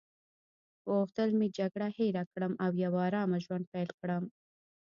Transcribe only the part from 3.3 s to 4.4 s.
ژوند پیل کړم.